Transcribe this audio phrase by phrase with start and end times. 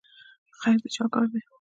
[0.59, 1.41] خیر د چا کار دی؟